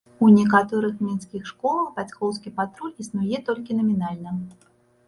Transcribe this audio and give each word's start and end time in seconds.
У 0.27 0.27
некаторых 0.35 1.03
мінскіх 1.09 1.45
школах 1.51 1.93
бацькоўскі 1.99 2.55
патруль 2.61 2.97
існуе 3.05 3.47
толькі 3.53 3.71
намінальна. 3.81 4.37